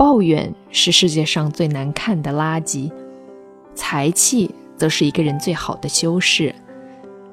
[0.00, 2.90] 抱怨是世界上最难看的垃圾，
[3.74, 6.54] 才气则是一个人最好的修饰。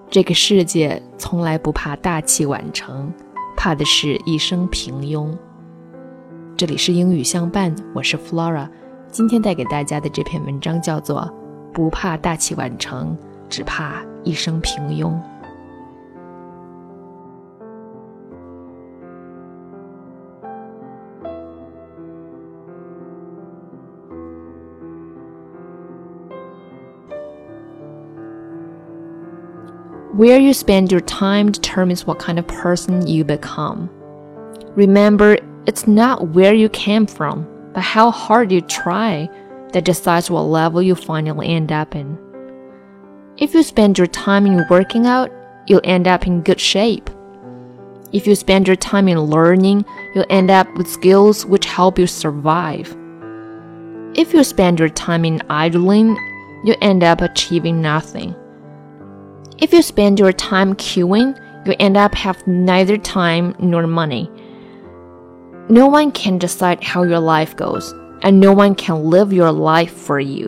[0.09, 3.09] 这个世界从来不怕大器晚成，
[3.55, 5.33] 怕的是一生平庸。
[6.57, 8.67] 这里是英语相伴，我是 Flora。
[9.09, 11.21] 今天带给大家的这篇文章叫做
[11.71, 15.05] 《不怕大器晚成，只怕一生平庸》。
[30.13, 33.89] Where you spend your time determines what kind of person you become.
[34.75, 39.29] Remember, it's not where you came from, but how hard you try
[39.73, 42.17] that decides what level you finally end up in.
[43.37, 45.29] If you spend your time in working out,
[45.67, 47.09] you'll end up in good shape.
[48.13, 49.83] If you spend your time in learning,
[50.15, 52.95] you'll end up with skills which help you survive.
[54.15, 56.15] If you spend your time in idling,
[56.63, 58.33] you end up achieving nothing.
[59.59, 64.29] If you spend your time queuing, you end up have neither time nor money.
[65.67, 67.91] No one can decide how your life goes,
[68.21, 70.47] and no one can live your life for you.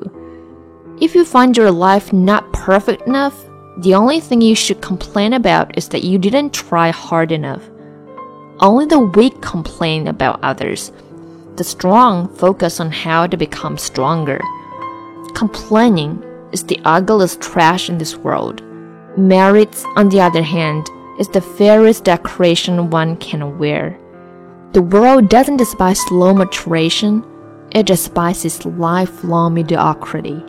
[1.01, 3.35] If you find your life not perfect enough,
[3.79, 7.67] the only thing you should complain about is that you didn't try hard enough.
[8.59, 10.91] Only the weak complain about others.
[11.55, 14.39] The strong focus on how to become stronger.
[15.33, 18.61] Complaining is the ugliest trash in this world.
[19.19, 20.87] Merits, on the other hand,
[21.19, 23.99] is the fairest decoration one can wear.
[24.71, 27.25] The world doesn't despise slow maturation,
[27.71, 30.41] it despises lifelong mediocrity.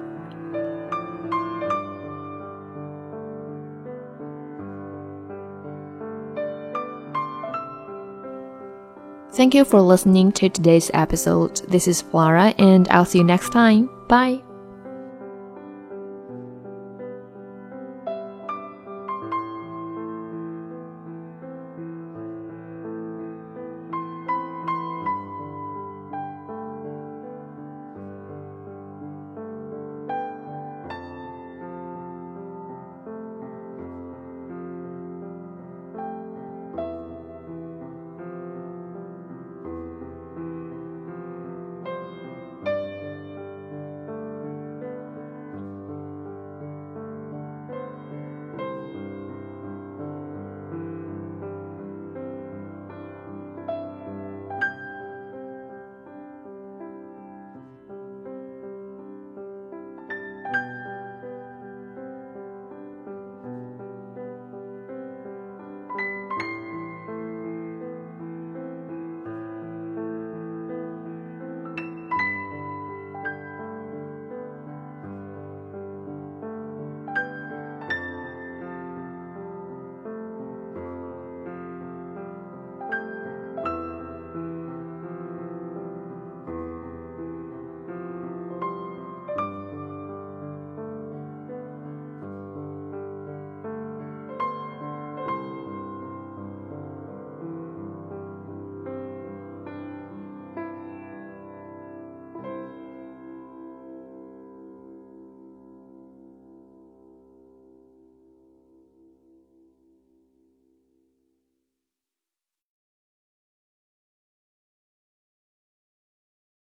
[9.33, 11.57] Thank you for listening to today's episode.
[11.69, 13.89] This is Flora, and I'll see you next time.
[14.07, 14.43] Bye.